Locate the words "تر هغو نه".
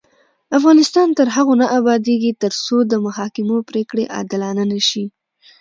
1.17-1.67